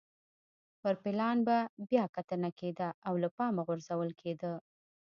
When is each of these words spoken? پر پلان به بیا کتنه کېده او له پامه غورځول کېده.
پر 0.81 0.95
پلان 1.03 1.37
به 1.47 1.57
بیا 1.89 2.05
کتنه 2.15 2.49
کېده 2.59 2.89
او 3.07 3.13
له 3.23 3.29
پامه 3.37 3.61
غورځول 3.67 4.09
کېده. 4.21 4.53